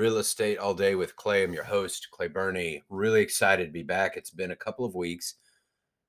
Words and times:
Real 0.00 0.16
Estate 0.16 0.56
All 0.56 0.72
Day 0.72 0.94
with 0.94 1.14
Clay. 1.14 1.44
I'm 1.44 1.52
your 1.52 1.62
host, 1.62 2.08
Clay 2.10 2.26
Byrne. 2.26 2.80
Really 2.88 3.20
excited 3.20 3.66
to 3.66 3.70
be 3.70 3.82
back. 3.82 4.16
It's 4.16 4.30
been 4.30 4.52
a 4.52 4.56
couple 4.56 4.86
of 4.86 4.94
weeks. 4.94 5.34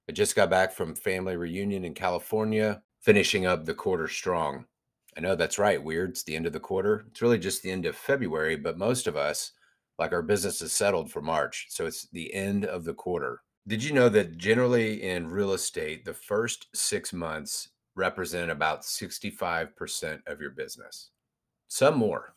I 0.07 0.13
just 0.13 0.33
got 0.33 0.49
back 0.49 0.71
from 0.71 0.95
family 0.95 1.35
reunion 1.35 1.83
in 1.83 1.93
California, 1.93 2.81
finishing 3.01 3.45
up 3.45 3.65
the 3.65 3.73
quarter 3.73 4.07
strong. 4.07 4.63
I 5.17 5.19
know 5.19 5.35
that's 5.35 5.59
right. 5.59 5.83
Weird. 5.83 6.11
It's 6.11 6.23
the 6.23 6.37
end 6.37 6.45
of 6.45 6.53
the 6.53 6.59
quarter. 6.61 7.03
It's 7.09 7.21
really 7.21 7.37
just 7.37 7.63
the 7.63 7.71
end 7.71 7.85
of 7.85 7.97
February, 7.97 8.55
but 8.55 8.77
most 8.77 9.07
of 9.07 9.17
us, 9.17 9.51
like 9.99 10.13
our 10.13 10.21
business 10.21 10.61
is 10.61 10.71
settled 10.71 11.11
for 11.11 11.21
March. 11.21 11.65
So 11.69 11.85
it's 11.85 12.07
the 12.13 12.33
end 12.33 12.63
of 12.63 12.85
the 12.85 12.93
quarter. 12.93 13.41
Did 13.67 13.83
you 13.83 13.91
know 13.91 14.07
that 14.07 14.37
generally 14.37 15.03
in 15.03 15.27
real 15.27 15.51
estate, 15.51 16.05
the 16.05 16.13
first 16.13 16.67
six 16.73 17.11
months 17.11 17.71
represent 17.97 18.51
about 18.51 18.83
65% 18.83 20.21
of 20.27 20.39
your 20.39 20.51
business? 20.51 21.09
Some 21.67 21.97
more 21.97 22.35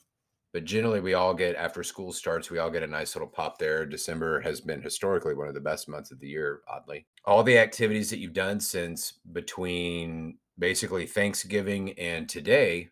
but 0.54 0.64
generally 0.64 1.00
we 1.00 1.14
all 1.14 1.34
get 1.34 1.56
after 1.56 1.82
school 1.82 2.12
starts 2.12 2.48
we 2.48 2.58
all 2.58 2.70
get 2.70 2.84
a 2.84 2.86
nice 2.86 3.14
little 3.16 3.28
pop 3.28 3.58
there. 3.58 3.84
December 3.84 4.40
has 4.40 4.60
been 4.60 4.80
historically 4.80 5.34
one 5.34 5.48
of 5.48 5.54
the 5.54 5.60
best 5.60 5.88
months 5.88 6.12
of 6.12 6.20
the 6.20 6.28
year 6.28 6.60
oddly. 6.68 7.04
All 7.24 7.42
the 7.42 7.58
activities 7.58 8.08
that 8.10 8.20
you've 8.20 8.32
done 8.32 8.60
since 8.60 9.14
between 9.32 10.38
basically 10.56 11.06
thanksgiving 11.06 11.98
and 11.98 12.28
today 12.28 12.90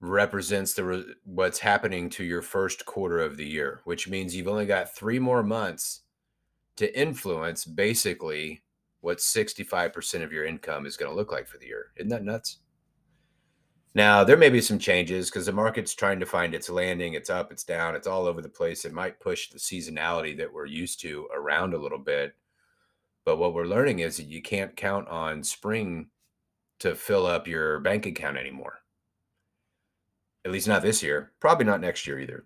represents 0.00 0.72
the 0.72 1.14
what's 1.24 1.58
happening 1.58 2.08
to 2.08 2.24
your 2.24 2.40
first 2.40 2.86
quarter 2.86 3.20
of 3.20 3.36
the 3.36 3.46
year 3.46 3.82
which 3.84 4.08
means 4.08 4.34
you've 4.34 4.48
only 4.48 4.64
got 4.64 4.94
3 4.94 5.18
more 5.18 5.42
months 5.42 6.00
to 6.76 6.98
influence 6.98 7.66
basically 7.66 8.62
what 9.00 9.18
65% 9.18 10.22
of 10.22 10.32
your 10.32 10.46
income 10.46 10.86
is 10.86 10.96
going 10.96 11.10
to 11.10 11.16
look 11.16 11.30
like 11.30 11.46
for 11.46 11.58
the 11.58 11.66
year. 11.66 11.92
Isn't 11.96 12.08
that 12.08 12.24
nuts 12.24 12.58
now, 13.98 14.22
there 14.22 14.36
may 14.36 14.48
be 14.48 14.60
some 14.60 14.78
changes 14.78 15.28
because 15.28 15.46
the 15.46 15.52
market's 15.52 15.92
trying 15.92 16.20
to 16.20 16.26
find 16.26 16.54
its 16.54 16.70
landing. 16.70 17.14
It's 17.14 17.30
up, 17.30 17.50
it's 17.50 17.64
down, 17.64 17.96
it's 17.96 18.06
all 18.06 18.26
over 18.26 18.40
the 18.40 18.48
place. 18.48 18.84
It 18.84 18.92
might 18.92 19.18
push 19.18 19.50
the 19.50 19.58
seasonality 19.58 20.36
that 20.38 20.52
we're 20.52 20.66
used 20.66 21.00
to 21.00 21.28
around 21.34 21.74
a 21.74 21.78
little 21.78 21.98
bit. 21.98 22.36
But 23.24 23.38
what 23.38 23.54
we're 23.54 23.66
learning 23.66 23.98
is 23.98 24.16
that 24.16 24.26
you 24.26 24.40
can't 24.40 24.76
count 24.76 25.08
on 25.08 25.42
spring 25.42 26.10
to 26.78 26.94
fill 26.94 27.26
up 27.26 27.48
your 27.48 27.80
bank 27.80 28.06
account 28.06 28.36
anymore. 28.36 28.78
At 30.44 30.52
least 30.52 30.68
not 30.68 30.82
this 30.82 31.02
year, 31.02 31.32
probably 31.40 31.66
not 31.66 31.80
next 31.80 32.06
year 32.06 32.20
either. 32.20 32.44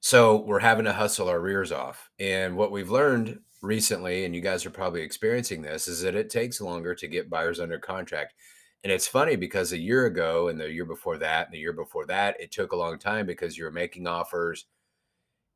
So 0.00 0.38
we're 0.38 0.58
having 0.58 0.86
to 0.86 0.92
hustle 0.92 1.28
our 1.28 1.40
rears 1.40 1.70
off. 1.70 2.10
And 2.18 2.56
what 2.56 2.72
we've 2.72 2.90
learned 2.90 3.38
recently, 3.62 4.24
and 4.24 4.34
you 4.34 4.40
guys 4.40 4.66
are 4.66 4.70
probably 4.70 5.02
experiencing 5.02 5.62
this, 5.62 5.86
is 5.86 6.02
that 6.02 6.16
it 6.16 6.30
takes 6.30 6.60
longer 6.60 6.96
to 6.96 7.06
get 7.06 7.30
buyers 7.30 7.60
under 7.60 7.78
contract. 7.78 8.34
And 8.82 8.92
it's 8.92 9.06
funny 9.06 9.36
because 9.36 9.72
a 9.72 9.78
year 9.78 10.06
ago 10.06 10.48
and 10.48 10.58
the 10.58 10.70
year 10.70 10.86
before 10.86 11.18
that 11.18 11.46
and 11.46 11.54
the 11.54 11.58
year 11.58 11.72
before 11.72 12.06
that, 12.06 12.40
it 12.40 12.50
took 12.50 12.72
a 12.72 12.76
long 12.76 12.98
time 12.98 13.26
because 13.26 13.58
you 13.58 13.64
were 13.64 13.70
making 13.70 14.06
offers 14.06 14.66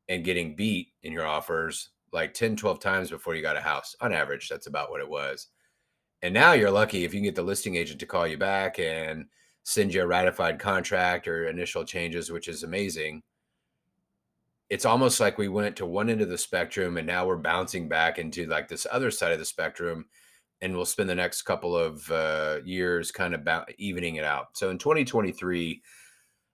and 0.07 0.23
getting 0.23 0.55
beat 0.55 0.89
in 1.01 1.11
your 1.11 1.25
offers 1.25 1.89
like 2.11 2.33
10, 2.33 2.55
12 2.55 2.79
times 2.79 3.09
before 3.09 3.35
you 3.35 3.41
got 3.41 3.57
a 3.57 3.61
house. 3.61 3.95
On 3.99 4.13
average, 4.13 4.47
that's 4.47 4.67
about 4.67 4.91
what 4.91 5.01
it 5.01 5.09
was. 5.09 5.47
And 6.21 6.33
now 6.33 6.53
you're 6.53 6.71
lucky 6.71 7.03
if 7.03 7.13
you 7.13 7.19
can 7.19 7.25
get 7.25 7.35
the 7.35 7.43
listing 7.43 7.75
agent 7.75 7.99
to 7.99 8.05
call 8.05 8.27
you 8.27 8.37
back 8.37 8.79
and 8.79 9.25
send 9.63 9.93
you 9.93 10.03
a 10.03 10.07
ratified 10.07 10.59
contract 10.59 11.27
or 11.27 11.47
initial 11.47 11.83
changes, 11.83 12.31
which 12.31 12.47
is 12.47 12.63
amazing. 12.63 13.23
It's 14.69 14.85
almost 14.85 15.19
like 15.19 15.37
we 15.37 15.47
went 15.47 15.75
to 15.77 15.85
one 15.85 16.09
end 16.09 16.21
of 16.21 16.29
the 16.29 16.37
spectrum 16.37 16.97
and 16.97 17.05
now 17.05 17.25
we're 17.25 17.37
bouncing 17.37 17.87
back 17.87 18.17
into 18.19 18.45
like 18.45 18.67
this 18.67 18.87
other 18.91 19.11
side 19.11 19.31
of 19.31 19.39
the 19.39 19.45
spectrum 19.45 20.05
and 20.65 20.75
we'll 20.75 20.83
spend 20.83 21.07
the 21.07 21.15
next 21.15 21.43
couple 21.43 21.77
of 21.77 22.09
uh, 22.09 22.57
years 22.65 23.11
kind 23.11 23.35
of 23.35 23.45
ba- 23.45 23.67
evening 23.77 24.15
it 24.15 24.23
out. 24.23 24.57
So 24.57 24.71
in 24.71 24.79
2023, 24.79 25.81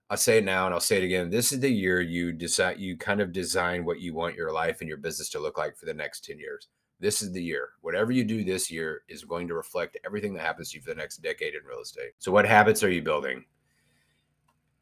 I'll 0.09 0.17
say 0.17 0.39
it 0.39 0.43
now 0.43 0.65
and 0.65 0.73
I'll 0.73 0.81
say 0.81 0.97
it 0.97 1.05
again. 1.05 1.29
This 1.29 1.53
is 1.53 1.61
the 1.61 1.69
year 1.69 2.01
you 2.01 2.33
decide, 2.33 2.77
you 2.77 2.97
kind 2.97 3.21
of 3.21 3.31
design 3.31 3.85
what 3.85 4.01
you 4.01 4.13
want 4.13 4.35
your 4.35 4.51
life 4.51 4.81
and 4.81 4.89
your 4.89 4.97
business 4.97 5.29
to 5.29 5.39
look 5.39 5.57
like 5.57 5.77
for 5.77 5.85
the 5.85 5.93
next 5.93 6.25
10 6.25 6.37
years. 6.39 6.67
This 6.99 7.21
is 7.21 7.31
the 7.31 7.41
year. 7.41 7.69
Whatever 7.79 8.11
you 8.11 8.25
do 8.25 8.43
this 8.43 8.69
year 8.69 9.03
is 9.07 9.23
going 9.23 9.47
to 9.47 9.53
reflect 9.53 9.97
everything 10.05 10.33
that 10.33 10.45
happens 10.45 10.71
to 10.71 10.77
you 10.77 10.83
for 10.83 10.89
the 10.89 10.99
next 10.99 11.17
decade 11.17 11.55
in 11.55 11.61
real 11.65 11.79
estate. 11.79 12.11
So, 12.19 12.33
what 12.33 12.45
habits 12.45 12.83
are 12.83 12.91
you 12.91 13.01
building? 13.01 13.45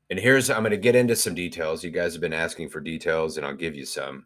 And 0.09 0.20
here's, 0.20 0.50
I'm 0.50 0.64
going 0.64 0.72
to 0.72 0.78
get 0.78 0.96
into 0.96 1.16
some 1.16 1.36
details. 1.36 1.84
You 1.84 1.92
guys 1.92 2.14
have 2.14 2.22
been 2.22 2.34
asking 2.34 2.70
for 2.70 2.82
details, 2.82 3.38
and 3.38 3.46
I'll 3.46 3.56
give 3.56 3.76
you 3.76 3.86
some 3.86 4.26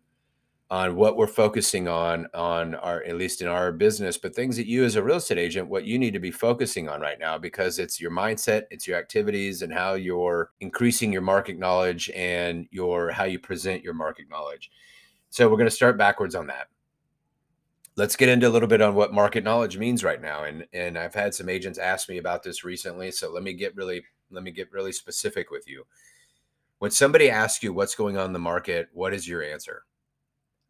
on 0.69 0.96
what 0.96 1.18
we're 1.18 1.28
focusing 1.28 1.88
on 1.88 2.28
on 2.34 2.74
our 2.75 3.03
at 3.03 3.16
least 3.16 3.41
in 3.41 3.47
our 3.47 3.72
business 3.72 4.18
but 4.18 4.34
things 4.34 4.56
that 4.56 4.66
you 4.66 4.84
as 4.84 4.96
a 4.96 5.03
real 5.03 5.18
estate 5.18 5.38
agent 5.38 5.68
what 5.68 5.85
you 5.85 6.00
need 6.00 6.13
to 6.13 6.19
be 6.19 6.31
focusing 6.31 6.90
on 6.90 7.01
right 7.01 7.19
now 7.19 7.38
because 7.38 7.79
it's 7.79 8.00
your 8.00 8.09
mindset 8.09 8.63
it's 8.72 8.88
your 8.88 8.97
activities 8.97 9.62
and 9.62 9.74
how 9.74 9.94
you're 9.94 10.51
increasing 10.62 11.13
your 11.13 11.22
market 11.22 11.59
knowledge 11.59 12.09
and 12.16 12.68
your 12.72 13.12
how 13.12 13.24
you 13.24 13.40
present 13.40 13.84
your 13.84 13.94
market 13.94 14.29
knowledge. 14.29 14.72
So 15.29 15.47
we're 15.47 15.57
going 15.57 15.69
to 15.69 15.75
start 15.75 15.97
backwards 15.97 16.35
on 16.35 16.47
that. 16.47 16.68
Let's 17.95 18.16
get 18.16 18.30
into 18.30 18.47
a 18.47 18.50
little 18.50 18.68
bit 18.68 18.81
on 18.81 18.95
what 18.95 19.13
market 19.13 19.44
knowledge 19.44 19.78
means 19.78 20.03
right 20.03 20.19
now 20.22 20.44
and 20.45 20.66
and 20.74 20.97
i've 20.97 21.13
had 21.13 21.35
some 21.35 21.50
agents 21.50 21.78
ask 21.78 22.09
me 22.09 22.18
about 22.18 22.41
this 22.41 22.63
recently 22.63 23.12
so 23.12 23.31
let 23.31 23.44
me 23.44 23.53
get 23.53 23.75
really 23.75 24.03
let 24.31 24.44
me 24.44 24.50
get 24.50 24.72
really 24.72 24.91
specific 24.91 25.51
with 25.51 25.68
you. 25.68 25.85
When 26.80 26.90
somebody 26.90 27.30
asks 27.30 27.63
you 27.63 27.72
what's 27.72 27.94
going 27.94 28.18
on 28.18 28.25
in 28.25 28.34
the 28.34 28.40
market 28.40 28.90
what 28.94 29.13
is 29.13 29.28
your 29.28 29.44
answer 29.44 29.84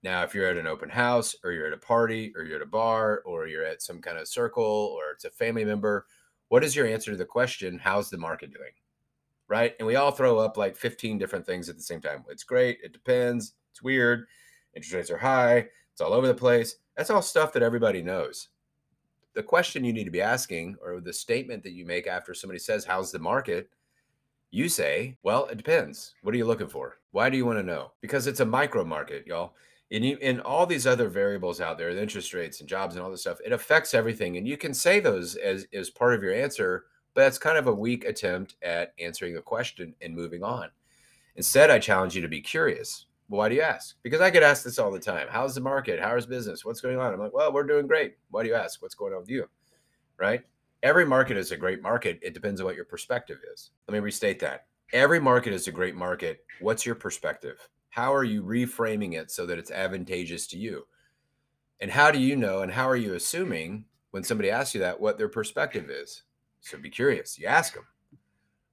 now, 0.04 0.24
if 0.24 0.36
you're 0.36 0.50
at 0.50 0.58
an 0.58 0.68
open 0.68 0.90
house 0.90 1.34
or 1.44 1.54
you're 1.54 1.68
at 1.68 1.74
a 1.74 1.78
party 1.78 2.34
or 2.36 2.44
you're 2.44 2.58
at 2.58 2.62
a 2.62 2.68
bar 2.68 3.22
or 3.26 3.48
you're 3.48 3.64
at 3.64 3.82
some 3.82 4.02
kind 4.02 4.18
of 4.18 4.28
circle 4.28 4.96
or 4.98 5.12
it's 5.12 5.24
a 5.24 5.30
family 5.30 5.64
member, 5.64 6.06
what 6.50 6.64
is 6.64 6.76
your 6.76 6.86
answer 6.86 7.12
to 7.12 7.18
the 7.18 7.26
question, 7.26 7.80
how's 7.80 8.10
the 8.10 8.18
market 8.18 8.54
doing? 8.54 8.72
Right. 9.48 9.76
And 9.80 9.88
we 9.88 9.96
all 9.96 10.12
throw 10.12 10.40
up 10.40 10.58
like 10.58 10.76
15 10.76 11.18
different 11.18 11.46
things 11.46 11.70
at 11.70 11.78
the 11.78 11.84
same 11.84 12.02
time. 12.02 12.26
It's 12.30 12.44
great. 12.44 12.80
It 12.84 12.92
depends. 12.92 13.54
It's 13.72 13.82
weird. 13.82 14.26
Interest 14.76 14.94
rates 14.94 15.12
are 15.12 15.18
high. 15.18 15.68
It's 15.92 16.02
all 16.02 16.14
over 16.14 16.28
the 16.28 16.34
place. 16.34 16.76
That's 16.98 17.10
all 17.10 17.22
stuff 17.22 17.54
that 17.54 17.64
everybody 17.64 18.02
knows. 18.02 18.50
The 19.36 19.44
question 19.44 19.86
you 19.86 19.94
need 19.94 20.04
to 20.04 20.12
be 20.12 20.22
asking, 20.22 20.76
or 20.84 21.00
the 21.00 21.14
statement 21.14 21.64
that 21.64 21.72
you 21.72 21.86
make 21.86 22.08
after 22.08 22.34
somebody 22.34 22.60
says, 22.60 22.86
How's 22.86 23.12
the 23.12 23.20
market? 23.20 23.70
You 24.52 24.70
say, 24.70 25.18
Well, 25.24 25.48
it 25.48 25.58
depends. 25.58 26.14
What 26.22 26.36
are 26.36 26.38
you 26.38 26.46
looking 26.46 26.68
for? 26.68 26.98
Why 27.12 27.30
do 27.30 27.38
you 27.38 27.46
want 27.46 27.58
to 27.58 27.64
know? 27.64 27.94
Because 28.02 28.28
it's 28.28 28.42
a 28.42 28.46
micro 28.46 28.86
market, 28.86 29.26
y'all 29.26 29.54
and 29.94 30.04
you 30.04 30.18
and 30.22 30.42
all 30.42 30.66
these 30.66 30.88
other 30.88 31.08
variables 31.08 31.62
out 31.62 31.78
there, 31.78 31.94
the 31.94 32.02
interest 32.02 32.34
rates 32.34 32.60
and 32.60 32.68
jobs 32.68 32.96
and 32.96 33.04
all 33.04 33.12
this 33.12 33.22
stuff, 33.22 33.38
it 33.46 33.52
affects 33.54 33.94
everything. 33.94 34.38
And 34.38 34.48
you 34.48 34.58
can 34.58 34.74
say 34.74 35.00
those 35.00 35.36
as 35.36 35.68
as 35.74 35.90
part 35.90 36.16
of 36.16 36.24
your 36.24 36.34
answer, 36.34 36.86
but 37.14 37.22
that's 37.22 37.38
kind 37.38 37.58
of 37.58 37.68
a 37.68 37.74
weak 37.74 38.04
attempt 38.04 38.56
at 38.64 38.94
answering 39.00 39.36
the 39.36 39.42
question 39.42 39.94
and 40.02 40.16
moving 40.16 40.44
on. 40.44 40.70
Instead, 41.36 41.70
I 41.70 41.80
challenge 41.80 42.16
you 42.16 42.22
to 42.22 42.28
be 42.28 42.42
curious. 42.42 43.06
Why 43.28 43.50
do 43.50 43.56
you 43.56 43.62
ask? 43.62 43.96
Because 44.04 44.22
I 44.22 44.30
get 44.30 44.44
asked 44.44 44.64
this 44.64 44.78
all 44.78 44.92
the 44.92 45.00
time. 45.00 45.28
How's 45.30 45.56
the 45.56 45.62
market? 45.62 46.00
How's 46.00 46.26
business? 46.26 46.66
What's 46.66 46.82
going 46.82 47.00
on? 47.00 47.14
I'm 47.14 47.20
like, 47.20 47.34
well, 47.34 47.54
we're 47.54 47.64
doing 47.64 47.88
great. 47.88 48.16
Why 48.32 48.44
do 48.44 48.50
you 48.50 48.56
ask? 48.56 48.82
What's 48.82 48.96
going 48.96 49.14
on 49.14 49.22
with 49.22 49.30
you? 49.30 49.48
Right? 50.18 50.44
Every 50.84 51.06
market 51.06 51.38
is 51.38 51.52
a 51.52 51.58
great 51.58 51.82
market. 51.82 52.20
It 52.22 52.34
depends 52.34 52.60
on 52.60 52.66
what 52.66 52.76
your 52.76 52.86
perspective 52.86 53.40
is. 53.52 53.72
Let 53.88 53.94
me 53.94 54.00
restate 54.00 54.40
that. 54.42 54.66
Every 54.92 55.20
market 55.20 55.54
is 55.54 55.68
a 55.68 55.72
great 55.72 55.96
market. 55.96 56.44
What's 56.60 56.86
your 56.86 56.96
perspective? 56.96 57.58
How 57.94 58.12
are 58.12 58.24
you 58.24 58.42
reframing 58.42 59.14
it 59.14 59.30
so 59.30 59.46
that 59.46 59.60
it's 59.60 59.70
advantageous 59.70 60.48
to 60.48 60.58
you? 60.58 60.88
And 61.80 61.92
how 61.92 62.10
do 62.10 62.18
you 62.18 62.36
know 62.36 62.64
and 62.64 62.72
how 62.72 62.90
are 62.90 62.96
you 62.96 63.14
assuming 63.14 63.86
when 64.10 64.24
somebody 64.24 64.50
asks 64.50 64.74
you 64.74 64.82
that 64.82 65.00
what 65.00 65.20
their 65.20 65.30
perspective 65.30 65.92
is? 65.92 66.24
So 66.62 66.80
be 66.80 66.90
curious. 66.90 67.38
You 67.38 67.46
ask 67.46 67.76
them. 67.76 67.86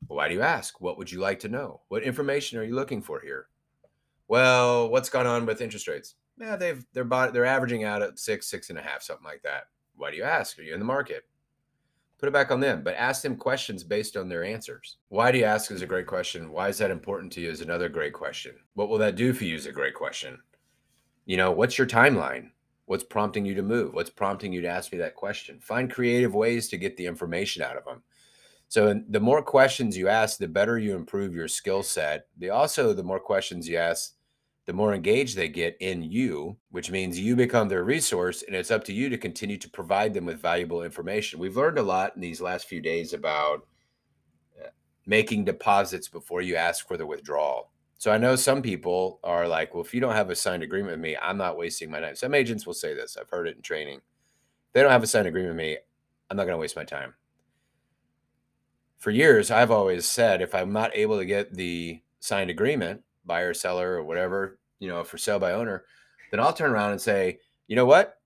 Well, 0.09 0.17
why 0.17 0.29
do 0.29 0.35
you 0.35 0.41
ask? 0.41 0.81
What 0.81 0.97
would 0.97 1.13
you 1.13 1.21
like 1.21 1.39
to 1.41 1.51
know? 1.51 1.83
What 1.89 2.03
information 2.03 2.59
are 2.59 2.63
you 2.63 2.75
looking 2.75 3.03
for 3.03 3.21
here? 3.21 3.49
Well, 4.27 4.89
what's 4.89 5.11
gone 5.11 5.27
on 5.27 5.45
with 5.45 5.61
interest 5.61 5.87
rates? 5.87 6.15
Yeah, 6.39 6.57
they've 6.57 6.83
they're 6.95 7.05
they're 7.05 7.45
averaging 7.45 7.85
out 7.85 8.01
at 8.01 8.19
six, 8.19 8.47
six 8.47 8.71
and 8.71 8.79
a 8.79 8.83
half, 8.83 9.03
something 9.03 9.27
like 9.27 9.43
that. 9.43 9.65
Why 9.97 10.11
do 10.11 10.17
you 10.17 10.23
ask? 10.23 10.59
Are 10.59 10.63
you 10.63 10.73
in 10.73 10.81
the 10.81 10.87
market? 10.87 11.25
Put 12.21 12.29
it 12.29 12.33
back 12.33 12.51
on 12.51 12.61
them, 12.61 12.83
but 12.83 12.95
ask 12.97 13.23
them 13.23 13.35
questions 13.35 13.83
based 13.83 14.15
on 14.15 14.29
their 14.29 14.45
answers. 14.45 14.99
Why 15.09 15.33
do 15.33 15.39
you 15.39 15.45
ask 15.45 15.71
is 15.71 15.81
a 15.81 15.87
great 15.87 16.07
question. 16.07 16.53
Why 16.53 16.69
is 16.69 16.77
that 16.79 16.91
important 16.91 17.33
to 17.33 17.41
you 17.41 17.49
is 17.51 17.63
another 17.63 17.89
great 17.89 18.13
question. 18.13 18.55
What 18.75 18.91
will 18.91 18.99
that 18.99 19.17
do 19.17 19.33
for 19.33 19.45
you 19.45 19.57
is 19.57 19.65
a 19.65 19.73
great 19.73 19.95
question. 19.95 20.39
You 21.25 21.39
know, 21.39 21.51
what's 21.51 21.79
your 21.79 21.87
timeline? 21.87 22.51
What's 22.85 23.05
prompting 23.05 23.47
you 23.47 23.55
to 23.55 23.63
move? 23.63 23.95
What's 23.95 24.11
prompting 24.11 24.53
you 24.53 24.61
to 24.61 24.69
ask 24.69 24.93
me 24.93 24.99
that 24.99 25.15
question? 25.15 25.61
Find 25.61 25.91
creative 25.91 26.35
ways 26.35 26.69
to 26.69 26.77
get 26.77 26.97
the 26.99 27.07
information 27.07 27.63
out 27.63 27.77
of 27.77 27.87
them. 27.87 28.03
So 28.69 29.01
the 29.09 29.19
more 29.19 29.43
questions 29.43 29.97
you 29.97 30.09
ask, 30.09 30.39
the 30.39 30.47
better 30.47 30.79
you 30.79 30.95
improve 30.95 31.35
your 31.35 31.49
skill 31.49 31.83
set. 31.83 32.27
The 32.37 32.51
also 32.51 32.93
the 32.93 33.03
more 33.03 33.19
questions 33.19 33.67
you 33.67 33.79
ask, 33.79 34.13
the 34.71 34.77
more 34.77 34.95
engaged 34.95 35.37
they 35.37 35.49
get 35.49 35.77
in 35.81 36.01
you, 36.01 36.57
which 36.71 36.93
means 36.93 37.19
you 37.19 37.35
become 37.35 37.69
their 37.69 37.83
resource 37.83 38.45
and 38.47 38.55
it's 38.55 38.71
up 38.71 38.85
to 38.85 38.93
you 38.93 39.09
to 39.09 39.19
continue 39.19 39.57
to 39.57 39.69
provide 39.69 40.15
them 40.15 40.27
with 40.27 40.41
valuable 40.41 40.85
information. 40.85 41.41
We've 41.41 41.57
learned 41.57 41.79
a 41.79 41.83
lot 41.83 42.15
in 42.15 42.21
these 42.21 42.41
last 42.41 42.69
few 42.69 42.81
days 42.81 43.13
about 43.13 43.67
uh, 44.63 44.69
making 45.07 45.45
deposits 45.45 46.07
before 46.07 46.41
you 46.41 46.55
ask 46.55 46.87
for 46.87 46.97
the 46.97 47.05
withdrawal. 47.05 47.73
So 47.99 48.13
I 48.13 48.19
know 48.19 48.37
some 48.37 48.63
people 48.63 49.19
are 49.25 49.49
like, 49.49 49.75
well, 49.75 49.83
if 49.83 49.93
you 49.93 50.01
don't 50.01 50.15
have 50.15 50.31
a 50.31 50.37
signed 50.37 50.63
agreement 50.63 50.93
with 50.93 51.01
me, 51.01 51.17
I'm 51.21 51.37
not 51.37 51.59
wasting 51.59 51.91
my 51.91 51.99
time. 51.99 52.15
Some 52.15 52.33
agents 52.33 52.65
will 52.65 52.73
say 52.73 52.95
this. 52.95 53.17
I've 53.21 53.29
heard 53.29 53.49
it 53.49 53.57
in 53.57 53.63
training. 53.63 53.97
If 53.97 54.73
they 54.73 54.83
don't 54.83 54.93
have 54.93 55.03
a 55.03 55.09
signed 55.09 55.27
agreement 55.27 55.57
with 55.57 55.67
me, 55.67 55.79
I'm 56.31 56.37
not 56.37 56.45
going 56.45 56.55
to 56.55 56.61
waste 56.61 56.77
my 56.77 56.85
time. 56.85 57.15
For 58.99 59.11
years, 59.11 59.51
I've 59.51 59.73
always 59.73 60.07
said 60.07 60.41
if 60.41 60.55
I'm 60.55 60.73
not 60.73 60.95
able 60.95 61.19
to 61.19 61.25
get 61.25 61.55
the 61.55 62.03
signed 62.21 62.51
agreement, 62.51 63.03
buyer, 63.25 63.53
seller, 63.53 63.95
or 63.95 64.05
whatever, 64.05 64.60
you 64.81 64.89
know, 64.89 65.05
for 65.05 65.19
sale 65.19 65.39
by 65.39 65.53
owner, 65.53 65.85
then 66.31 66.41
I'll 66.41 66.53
turn 66.53 66.73
around 66.73 66.93
and 66.93 67.01
say, 67.01 67.39
you 67.69 67.77
know 67.77 67.87
what? 67.87 68.17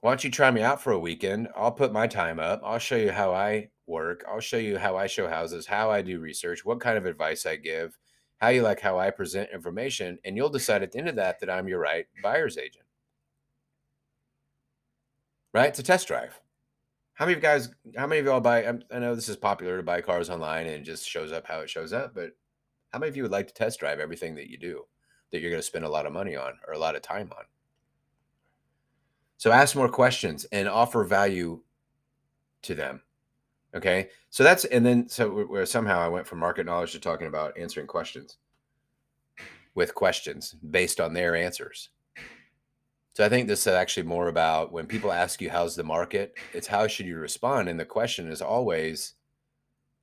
Why 0.00 0.10
don't 0.10 0.24
you 0.24 0.30
try 0.30 0.50
me 0.50 0.62
out 0.62 0.82
for 0.82 0.92
a 0.92 0.98
weekend? 0.98 1.48
I'll 1.56 1.72
put 1.72 1.92
my 1.92 2.06
time 2.06 2.40
up. 2.40 2.60
I'll 2.64 2.78
show 2.78 2.96
you 2.96 3.12
how 3.12 3.32
I 3.32 3.68
work. 3.86 4.24
I'll 4.28 4.40
show 4.40 4.56
you 4.56 4.78
how 4.78 4.96
I 4.96 5.06
show 5.06 5.28
houses, 5.28 5.66
how 5.66 5.90
I 5.90 6.02
do 6.02 6.18
research, 6.18 6.64
what 6.64 6.80
kind 6.80 6.98
of 6.98 7.06
advice 7.06 7.46
I 7.46 7.56
give, 7.56 7.96
how 8.38 8.48
you 8.48 8.62
like 8.62 8.80
how 8.80 8.98
I 8.98 9.10
present 9.10 9.50
information, 9.52 10.18
and 10.24 10.36
you'll 10.36 10.48
decide 10.48 10.82
at 10.82 10.92
the 10.92 10.98
end 10.98 11.08
of 11.08 11.16
that 11.16 11.40
that 11.40 11.50
I'm 11.50 11.68
your 11.68 11.80
right 11.80 12.06
buyer's 12.22 12.58
agent. 12.58 12.84
Right? 15.54 15.68
It's 15.68 15.78
a 15.78 15.82
test 15.82 16.08
drive. 16.08 16.38
How 17.14 17.24
many 17.24 17.38
of 17.38 17.42
you 17.42 17.48
guys, 17.48 17.70
how 17.96 18.06
many 18.06 18.18
of 18.18 18.26
y'all 18.26 18.40
buy? 18.40 18.66
Um, 18.66 18.82
I 18.92 18.98
know 18.98 19.14
this 19.14 19.30
is 19.30 19.36
popular 19.36 19.78
to 19.78 19.82
buy 19.82 20.02
cars 20.02 20.28
online 20.28 20.66
and 20.66 20.76
it 20.76 20.82
just 20.82 21.08
shows 21.08 21.32
up 21.32 21.46
how 21.46 21.60
it 21.60 21.70
shows 21.70 21.94
up, 21.94 22.14
but 22.14 22.32
how 22.92 22.98
many 22.98 23.08
of 23.08 23.16
you 23.16 23.22
would 23.22 23.32
like 23.32 23.48
to 23.48 23.54
test 23.54 23.80
drive 23.80 23.98
everything 23.98 24.34
that 24.34 24.50
you 24.50 24.58
do 24.58 24.84
that 25.30 25.40
you're 25.40 25.50
going 25.50 25.60
to 25.60 25.66
spend 25.66 25.84
a 25.84 25.88
lot 25.88 26.06
of 26.06 26.12
money 26.12 26.36
on 26.36 26.54
or 26.66 26.74
a 26.74 26.78
lot 26.78 26.96
of 26.96 27.02
time 27.02 27.30
on? 27.36 27.44
So 29.38 29.52
ask 29.52 29.76
more 29.76 29.88
questions 29.88 30.46
and 30.52 30.68
offer 30.68 31.04
value 31.04 31.60
to 32.62 32.74
them. 32.74 33.02
Okay. 33.74 34.08
So 34.30 34.42
that's, 34.42 34.64
and 34.64 34.84
then, 34.84 35.08
so 35.08 35.64
somehow 35.64 36.00
I 36.00 36.08
went 36.08 36.26
from 36.26 36.38
market 36.38 36.64
knowledge 36.64 36.92
to 36.92 37.00
talking 37.00 37.26
about 37.26 37.58
answering 37.58 37.86
questions 37.86 38.38
with 39.74 39.94
questions 39.94 40.54
based 40.70 41.00
on 41.00 41.12
their 41.12 41.36
answers. 41.36 41.90
So 43.12 43.24
I 43.24 43.28
think 43.28 43.48
this 43.48 43.66
is 43.66 43.72
actually 43.74 44.06
more 44.06 44.28
about 44.28 44.72
when 44.72 44.86
people 44.86 45.12
ask 45.12 45.40
you, 45.40 45.50
how's 45.50 45.76
the 45.76 45.84
market? 45.84 46.34
It's 46.52 46.66
how 46.66 46.86
should 46.86 47.06
you 47.06 47.16
respond? 47.16 47.68
And 47.68 47.78
the 47.78 47.84
question 47.84 48.30
is 48.30 48.42
always, 48.42 49.14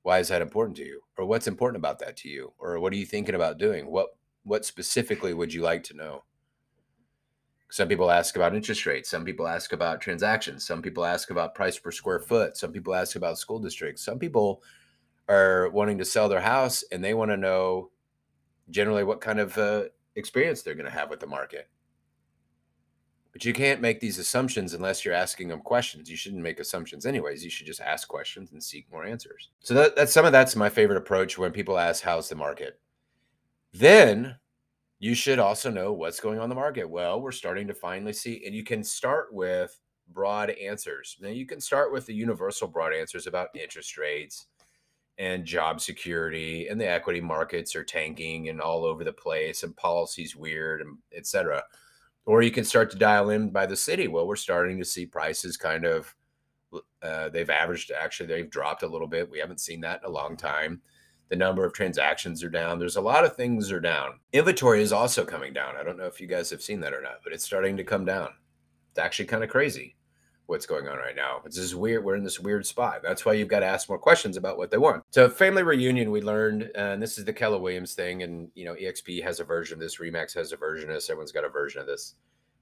why 0.02 0.18
is 0.18 0.28
that 0.28 0.42
important 0.42 0.76
to 0.78 0.84
you? 0.84 1.00
Or 1.16 1.24
what's 1.24 1.46
important 1.46 1.80
about 1.80 1.98
that 2.00 2.16
to 2.18 2.28
you? 2.28 2.52
Or 2.58 2.78
what 2.78 2.92
are 2.92 2.96
you 2.96 3.06
thinking 3.06 3.34
about 3.34 3.58
doing? 3.58 3.86
What, 3.86 4.16
what 4.44 4.64
specifically 4.64 5.34
would 5.34 5.52
you 5.52 5.62
like 5.62 5.82
to 5.84 5.94
know? 5.94 6.24
Some 7.70 7.88
people 7.88 8.10
ask 8.10 8.36
about 8.36 8.54
interest 8.54 8.86
rates. 8.86 9.10
Some 9.10 9.24
people 9.24 9.48
ask 9.48 9.72
about 9.72 10.00
transactions. 10.00 10.64
Some 10.64 10.80
people 10.80 11.04
ask 11.04 11.30
about 11.30 11.54
price 11.54 11.78
per 11.78 11.90
square 11.90 12.20
foot. 12.20 12.56
Some 12.56 12.72
people 12.72 12.94
ask 12.94 13.16
about 13.16 13.38
school 13.38 13.58
districts. 13.58 14.04
Some 14.04 14.18
people 14.18 14.62
are 15.28 15.70
wanting 15.70 15.98
to 15.98 16.04
sell 16.04 16.28
their 16.28 16.40
house 16.40 16.84
and 16.92 17.02
they 17.02 17.14
want 17.14 17.30
to 17.30 17.36
know 17.36 17.90
generally 18.70 19.02
what 19.02 19.20
kind 19.20 19.40
of 19.40 19.56
uh, 19.58 19.84
experience 20.14 20.62
they're 20.62 20.74
going 20.74 20.84
to 20.84 20.90
have 20.92 21.10
with 21.10 21.20
the 21.20 21.26
market. 21.26 21.68
But 23.32 23.44
you 23.44 23.52
can't 23.52 23.80
make 23.80 23.98
these 23.98 24.20
assumptions 24.20 24.74
unless 24.74 25.04
you're 25.04 25.12
asking 25.12 25.48
them 25.48 25.60
questions. 25.60 26.08
You 26.08 26.16
shouldn't 26.16 26.42
make 26.42 26.60
assumptions 26.60 27.04
anyways. 27.04 27.42
You 27.42 27.50
should 27.50 27.66
just 27.66 27.80
ask 27.80 28.06
questions 28.06 28.52
and 28.52 28.62
seek 28.62 28.86
more 28.92 29.04
answers. 29.04 29.50
So 29.58 29.74
that, 29.74 29.96
that's 29.96 30.12
some 30.12 30.24
of 30.24 30.30
that's 30.30 30.54
my 30.54 30.68
favorite 30.68 30.98
approach 30.98 31.36
when 31.36 31.50
people 31.50 31.76
ask 31.76 32.04
how's 32.04 32.28
the 32.28 32.36
market. 32.36 32.78
Then 33.74 34.36
you 35.00 35.14
should 35.14 35.38
also 35.38 35.70
know 35.70 35.92
what's 35.92 36.20
going 36.20 36.38
on 36.38 36.48
the 36.48 36.54
market. 36.54 36.88
Well, 36.88 37.20
we're 37.20 37.32
starting 37.32 37.66
to 37.68 37.74
finally 37.74 38.12
see, 38.12 38.42
and 38.46 38.54
you 38.54 38.64
can 38.64 38.82
start 38.82 39.34
with 39.34 39.78
broad 40.12 40.50
answers. 40.50 41.16
Now 41.20 41.28
you 41.28 41.46
can 41.46 41.60
start 41.60 41.92
with 41.92 42.06
the 42.06 42.14
universal 42.14 42.68
broad 42.68 42.94
answers 42.94 43.26
about 43.26 43.48
interest 43.54 43.98
rates 43.98 44.46
and 45.18 45.44
job 45.44 45.80
security 45.80 46.68
and 46.68 46.80
the 46.80 46.88
equity 46.88 47.20
markets 47.20 47.76
are 47.76 47.84
tanking 47.84 48.48
and 48.48 48.60
all 48.60 48.84
over 48.84 49.04
the 49.04 49.12
place 49.12 49.62
and 49.62 49.76
policies 49.76 50.34
weird 50.34 50.80
and 50.80 50.98
etc 51.16 51.62
or 52.26 52.42
you 52.42 52.50
can 52.50 52.64
start 52.64 52.90
to 52.90 52.98
dial 52.98 53.30
in 53.30 53.50
by 53.50 53.66
the 53.66 53.76
city. 53.76 54.08
Well, 54.08 54.26
we're 54.26 54.36
starting 54.36 54.78
to 54.78 54.84
see 54.84 55.06
prices 55.06 55.56
kind 55.56 55.84
of 55.84 56.14
uh, 57.02 57.28
they've 57.28 57.50
averaged 57.50 57.92
actually 57.92 58.26
they've 58.26 58.50
dropped 58.50 58.82
a 58.82 58.88
little 58.88 59.06
bit. 59.06 59.30
We 59.30 59.38
haven't 59.38 59.60
seen 59.60 59.80
that 59.82 60.00
in 60.02 60.10
a 60.10 60.12
long 60.12 60.36
time. 60.36 60.80
The 61.34 61.38
number 61.38 61.64
of 61.64 61.72
transactions 61.72 62.44
are 62.44 62.48
down. 62.48 62.78
There's 62.78 62.94
a 62.94 63.00
lot 63.00 63.24
of 63.24 63.34
things 63.34 63.72
are 63.72 63.80
down. 63.80 64.20
Inventory 64.32 64.80
is 64.82 64.92
also 64.92 65.24
coming 65.24 65.52
down. 65.52 65.74
I 65.76 65.82
don't 65.82 65.98
know 65.98 66.06
if 66.06 66.20
you 66.20 66.28
guys 66.28 66.48
have 66.50 66.62
seen 66.62 66.78
that 66.82 66.94
or 66.94 67.02
not, 67.02 67.22
but 67.24 67.32
it's 67.32 67.42
starting 67.42 67.76
to 67.76 67.82
come 67.82 68.04
down. 68.04 68.28
It's 68.90 69.00
actually 69.00 69.24
kind 69.24 69.42
of 69.42 69.50
crazy 69.50 69.96
what's 70.46 70.64
going 70.64 70.86
on 70.86 70.96
right 70.96 71.16
now. 71.16 71.42
It's 71.44 71.56
just 71.56 71.74
weird. 71.74 72.04
We're 72.04 72.14
in 72.14 72.22
this 72.22 72.38
weird 72.38 72.64
spot. 72.64 73.00
That's 73.02 73.24
why 73.24 73.32
you've 73.32 73.48
got 73.48 73.60
to 73.60 73.66
ask 73.66 73.88
more 73.88 73.98
questions 73.98 74.36
about 74.36 74.58
what 74.58 74.70
they 74.70 74.78
want. 74.78 75.02
So 75.10 75.28
family 75.28 75.64
reunion, 75.64 76.12
we 76.12 76.20
learned, 76.20 76.70
and 76.76 77.02
this 77.02 77.18
is 77.18 77.24
the 77.24 77.32
Keller 77.32 77.58
Williams 77.58 77.94
thing. 77.94 78.22
And, 78.22 78.48
you 78.54 78.64
know, 78.64 78.74
EXP 78.74 79.20
has 79.24 79.40
a 79.40 79.44
version 79.44 79.74
of 79.74 79.80
this. 79.80 79.96
Remax 79.96 80.34
has 80.34 80.52
a 80.52 80.56
version 80.56 80.88
of 80.88 80.94
this. 80.94 81.10
Everyone's 81.10 81.32
got 81.32 81.44
a 81.44 81.48
version 81.48 81.80
of 81.80 81.88
this. 81.88 82.14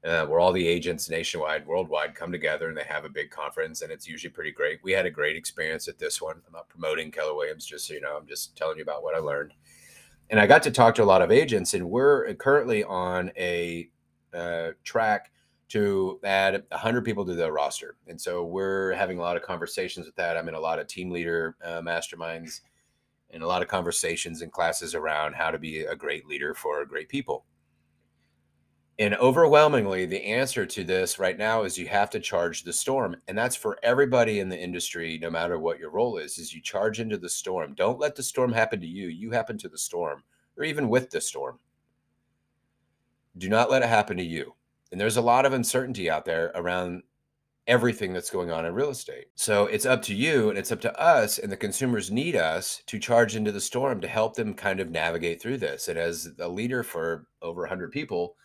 Uh, 0.04 0.26
where 0.26 0.40
all 0.40 0.52
the 0.52 0.66
agents 0.66 1.08
nationwide, 1.08 1.64
worldwide 1.64 2.12
come 2.12 2.32
together 2.32 2.68
and 2.68 2.76
they 2.76 2.82
have 2.82 3.04
a 3.04 3.08
big 3.08 3.30
conference, 3.30 3.82
and 3.82 3.92
it's 3.92 4.08
usually 4.08 4.32
pretty 4.32 4.50
great. 4.50 4.80
We 4.82 4.90
had 4.90 5.06
a 5.06 5.10
great 5.10 5.36
experience 5.36 5.86
at 5.86 5.96
this 5.96 6.20
one. 6.20 6.42
I'm 6.44 6.52
not 6.52 6.68
promoting 6.68 7.12
Keller 7.12 7.36
Williams, 7.36 7.64
just 7.64 7.86
so 7.86 7.94
you 7.94 8.00
know, 8.00 8.16
I'm 8.16 8.26
just 8.26 8.56
telling 8.56 8.78
you 8.78 8.82
about 8.82 9.04
what 9.04 9.14
I 9.14 9.18
learned. 9.18 9.52
And 10.30 10.40
I 10.40 10.46
got 10.48 10.64
to 10.64 10.72
talk 10.72 10.96
to 10.96 11.04
a 11.04 11.04
lot 11.04 11.22
of 11.22 11.30
agents, 11.30 11.74
and 11.74 11.88
we're 11.88 12.34
currently 12.34 12.82
on 12.82 13.30
a 13.36 13.90
uh, 14.34 14.70
track 14.82 15.30
to 15.72 16.20
add 16.22 16.64
100 16.68 17.02
people 17.02 17.24
to 17.24 17.34
the 17.34 17.50
roster. 17.50 17.96
And 18.06 18.20
so 18.20 18.44
we're 18.44 18.92
having 18.92 19.18
a 19.18 19.22
lot 19.22 19.36
of 19.36 19.42
conversations 19.42 20.04
with 20.04 20.14
that. 20.16 20.36
I'm 20.36 20.48
in 20.48 20.54
a 20.54 20.60
lot 20.60 20.78
of 20.78 20.86
team 20.86 21.10
leader 21.10 21.56
uh, 21.64 21.80
masterminds 21.80 22.60
and 23.30 23.42
a 23.42 23.46
lot 23.46 23.62
of 23.62 23.68
conversations 23.68 24.42
and 24.42 24.52
classes 24.52 24.94
around 24.94 25.34
how 25.34 25.50
to 25.50 25.58
be 25.58 25.80
a 25.80 25.96
great 25.96 26.26
leader 26.26 26.52
for 26.52 26.84
great 26.84 27.08
people. 27.08 27.46
And 29.02 29.16
overwhelmingly, 29.16 30.06
the 30.06 30.22
answer 30.22 30.64
to 30.64 30.84
this 30.84 31.18
right 31.18 31.36
now 31.36 31.64
is 31.64 31.76
you 31.76 31.88
have 31.88 32.08
to 32.10 32.20
charge 32.20 32.62
the 32.62 32.72
storm. 32.72 33.16
And 33.26 33.36
that's 33.36 33.56
for 33.56 33.76
everybody 33.82 34.38
in 34.38 34.48
the 34.48 34.56
industry, 34.56 35.18
no 35.20 35.28
matter 35.28 35.58
what 35.58 35.80
your 35.80 35.90
role 35.90 36.18
is, 36.18 36.38
is 36.38 36.54
you 36.54 36.62
charge 36.62 37.00
into 37.00 37.18
the 37.18 37.28
storm. 37.28 37.74
Don't 37.74 37.98
let 37.98 38.14
the 38.14 38.22
storm 38.22 38.52
happen 38.52 38.80
to 38.80 38.86
you. 38.86 39.08
You 39.08 39.32
happen 39.32 39.58
to 39.58 39.68
the 39.68 39.76
storm, 39.76 40.22
or 40.56 40.62
even 40.62 40.88
with 40.88 41.10
the 41.10 41.20
storm. 41.20 41.58
Do 43.36 43.48
not 43.48 43.72
let 43.72 43.82
it 43.82 43.88
happen 43.88 44.16
to 44.18 44.22
you. 44.22 44.54
And 44.92 45.00
there's 45.00 45.16
a 45.16 45.20
lot 45.20 45.46
of 45.46 45.52
uncertainty 45.52 46.08
out 46.08 46.24
there 46.24 46.52
around 46.54 47.02
everything 47.66 48.12
that's 48.12 48.30
going 48.30 48.52
on 48.52 48.64
in 48.66 48.72
real 48.72 48.90
estate. 48.90 49.30
So 49.34 49.66
it's 49.66 49.86
up 49.86 50.02
to 50.02 50.14
you 50.14 50.48
and 50.48 50.56
it's 50.56 50.70
up 50.70 50.80
to 50.82 50.96
us, 50.96 51.40
and 51.40 51.50
the 51.50 51.56
consumers 51.56 52.12
need 52.12 52.36
us 52.36 52.84
to 52.86 53.00
charge 53.00 53.34
into 53.34 53.50
the 53.50 53.60
storm 53.60 54.00
to 54.00 54.06
help 54.06 54.36
them 54.36 54.54
kind 54.54 54.78
of 54.78 54.92
navigate 54.92 55.42
through 55.42 55.58
this. 55.58 55.88
And 55.88 55.98
as 55.98 56.30
a 56.38 56.46
leader 56.48 56.84
for 56.84 57.26
over 57.42 57.62
100 57.62 57.90
people, 57.90 58.36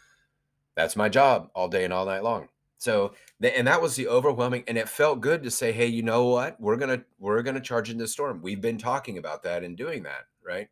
that's 0.77 0.95
my 0.95 1.09
job 1.09 1.49
all 1.55 1.67
day 1.67 1.83
and 1.83 1.91
all 1.91 2.05
night 2.05 2.23
long. 2.23 2.47
So, 2.77 3.13
and 3.41 3.65
that 3.65 3.81
was 3.81 3.95
the 3.95 4.07
overwhelming, 4.07 4.63
and 4.67 4.77
it 4.77 4.87
felt 4.87 5.21
good 5.21 5.41
to 5.41 5.49
say, 5.49 5.71
hey, 5.71 5.87
you 5.87 6.03
know 6.03 6.27
what? 6.27 6.61
We're 6.61 6.75
gonna 6.75 7.03
we're 7.17 7.41
gonna 7.41 7.59
charge 7.59 7.89
into 7.89 8.03
the 8.03 8.07
storm. 8.07 8.41
We've 8.43 8.61
been 8.61 8.77
talking 8.77 9.17
about 9.17 9.41
that 9.43 9.63
and 9.63 9.75
doing 9.75 10.03
that, 10.03 10.25
right? 10.45 10.67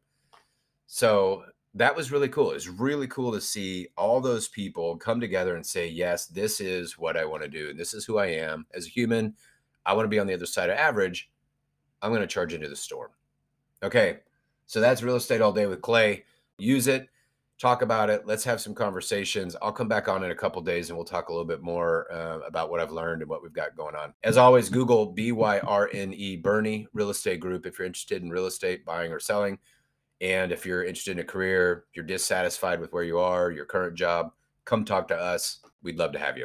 So 0.86 1.46
that 1.74 1.96
was 1.96 2.12
really 2.12 2.30
cool. 2.30 2.52
It's 2.52 2.68
really 2.68 3.08
cool 3.08 3.32
to 3.32 3.42
see 3.42 3.88
all 3.98 4.22
those 4.22 4.48
people 4.48 4.96
come 4.96 5.20
together 5.20 5.56
and 5.56 5.66
say, 5.66 5.88
yes, 5.88 6.28
this 6.28 6.62
is 6.62 7.00
what 7.00 7.18
I 7.18 7.26
want 7.26 7.42
to 7.42 7.50
do. 7.50 7.72
and 7.72 7.80
This 7.80 7.96
is 7.96 8.06
who 8.06 8.20
I 8.20 8.28
am 8.28 8.68
as 8.76 8.86
a 8.86 8.90
human. 8.90 9.34
I 9.88 9.94
want 9.94 10.06
to 10.06 10.10
be 10.10 10.20
on 10.20 10.28
the 10.28 10.36
other 10.36 10.46
side 10.46 10.70
of 10.70 10.78
average. 10.78 11.32
I'm 12.02 12.14
to 12.14 12.28
charge 12.28 12.54
into 12.54 12.70
the 12.70 12.76
storm. 12.76 13.10
Okay. 13.82 14.20
So 14.68 14.80
that's 14.80 15.04
real 15.04 15.16
estate 15.16 15.42
all 15.42 15.52
day 15.52 15.66
with 15.66 15.82
Clay. 15.82 16.24
Use 16.58 16.88
it, 16.88 17.10
talk 17.60 17.82
about 17.82 18.10
it. 18.10 18.26
Let's 18.26 18.44
have 18.44 18.60
some 18.60 18.76
conversations. 18.76 19.56
I'll 19.62 19.72
come 19.72 19.88
back 19.88 20.08
on 20.08 20.24
in 20.24 20.32
a 20.32 20.36
couple 20.36 20.62
days 20.62 20.90
and 20.90 20.98
we'll 20.98 21.06
talk 21.06 21.30
a 21.30 21.32
little 21.32 21.46
bit 21.46 21.62
more 21.62 22.12
uh, 22.12 22.40
about 22.40 22.70
what 22.70 22.80
I've 22.80 22.92
learned 22.92 23.22
and 23.22 23.30
what 23.30 23.42
we've 23.42 23.54
got 23.54 23.78
going 23.78 23.96
on. 23.96 24.14
As 24.24 24.38
always, 24.38 24.70
Google 24.70 25.08
B 25.08 25.32
Y 25.32 25.60
R 25.60 25.90
N 25.94 26.14
E 26.14 26.36
Byrne 26.36 26.88
Real 26.94 27.10
Estate 27.10 27.40
Group 27.40 27.66
if 27.66 27.80
you're 27.80 27.88
interested 27.88 28.22
in 28.22 28.30
real 28.30 28.46
estate 28.46 28.84
buying 28.86 29.12
or 29.12 29.20
selling. 29.20 29.58
And 30.22 30.52
if 30.52 30.66
you're 30.66 30.84
interested 30.84 31.12
in 31.12 31.20
a 31.20 31.28
career, 31.28 31.86
you're 31.94 32.06
dissatisfied 32.06 32.80
with 32.80 32.94
where 32.94 33.04
you 33.04 33.20
are, 33.20 33.52
your 33.52 33.66
current 33.66 33.96
job, 33.96 34.32
come 34.66 34.86
talk 34.86 35.08
to 35.10 35.16
us. 35.16 35.60
We'd 35.82 35.98
love 35.98 36.12
to 36.14 36.20
have 36.20 36.38
you. 36.38 36.44